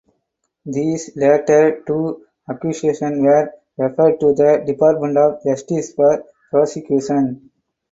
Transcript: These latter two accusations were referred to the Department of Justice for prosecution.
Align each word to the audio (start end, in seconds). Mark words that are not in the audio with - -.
These 0.65 1.15
latter 1.15 1.83
two 1.85 2.25
accusations 2.49 3.21
were 3.21 3.51
referred 3.77 4.19
to 4.21 4.33
the 4.33 4.63
Department 4.65 5.15
of 5.15 5.43
Justice 5.43 5.93
for 5.93 6.25
prosecution. 6.49 7.51